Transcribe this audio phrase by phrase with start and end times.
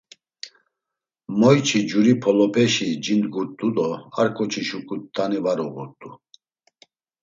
[1.39, 3.85] Moyçi curi polopeşi cin dgurt̆u do
[4.21, 6.09] a ǩoçi şuǩu t̆ani uğurt̆u.